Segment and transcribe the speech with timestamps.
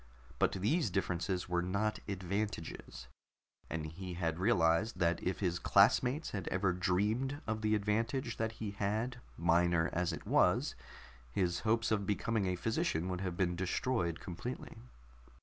[0.39, 3.07] But these differences were not advantages,
[3.69, 8.53] and he had realized that if his classmates had ever dreamed of the advantage that
[8.53, 10.73] he had, minor as it was,
[11.29, 14.75] his hopes of becoming a physician would have been destroyed completely.